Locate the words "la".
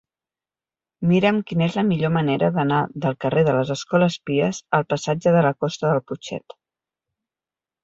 1.79-1.83, 5.49-5.55